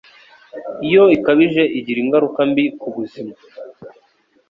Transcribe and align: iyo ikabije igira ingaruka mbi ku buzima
iyo 0.87 1.03
ikabije 1.15 1.63
igira 1.77 1.99
ingaruka 2.03 2.39
mbi 2.49 2.65
ku 2.79 2.87
buzima 2.95 3.33